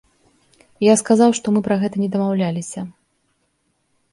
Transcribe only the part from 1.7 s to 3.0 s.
гэта не дамаўляліся.